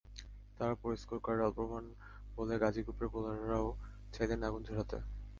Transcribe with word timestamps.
তার 0.57 0.69
ওপর 0.75 0.89
স্কোরবোর্ডে 1.01 1.43
অল্প 1.47 1.59
রান 1.63 1.85
বলে 2.37 2.55
গাজী 2.63 2.81
গ্রুপের 2.83 3.07
বোলাররাও 3.13 3.67
চাইলেন 4.13 4.39
আগুন 4.47 4.61
ঝরাতে। 4.67 4.97